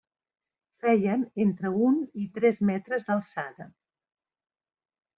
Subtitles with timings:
[0.85, 3.71] Feien entre un i tres metres d'alçada.